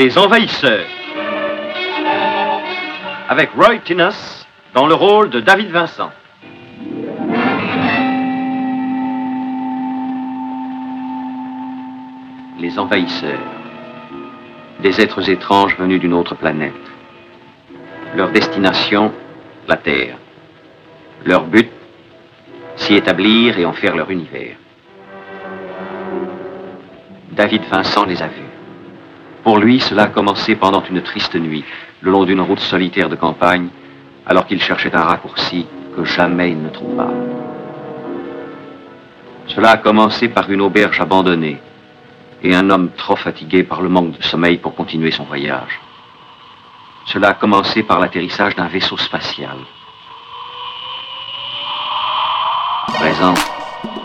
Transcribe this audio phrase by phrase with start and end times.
[0.00, 0.86] Les Envahisseurs.
[3.28, 6.10] Avec Roy Tinnus dans le rôle de David Vincent.
[12.58, 13.46] Les Envahisseurs.
[14.80, 16.72] Des êtres étranges venus d'une autre planète.
[18.16, 19.12] Leur destination,
[19.68, 20.16] la Terre.
[21.26, 21.68] Leur but,
[22.76, 24.56] s'y établir et en faire leur univers.
[27.32, 28.49] David Vincent les a vus.
[29.42, 31.64] Pour lui, cela a commencé pendant une triste nuit,
[32.00, 33.68] le long d'une route solitaire de campagne,
[34.26, 35.66] alors qu'il cherchait un raccourci
[35.96, 37.08] que jamais il ne trouva.
[39.46, 41.60] Cela a commencé par une auberge abandonnée
[42.42, 45.80] et un homme trop fatigué par le manque de sommeil pour continuer son voyage.
[47.06, 49.56] Cela a commencé par l'atterrissage d'un vaisseau spatial.
[52.88, 53.34] À présent,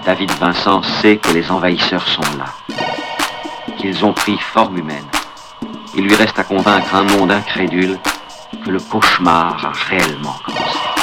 [0.06, 2.76] David Vincent sait que les envahisseurs sont là,
[3.78, 5.06] qu'ils ont pris forme humaine.
[5.98, 7.98] Il lui reste à convaincre un monde incrédule
[8.66, 10.95] que le cauchemar a réellement commencé.